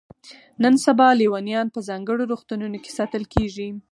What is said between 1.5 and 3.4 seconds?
په ځانګړو روغتونونو کې ساتل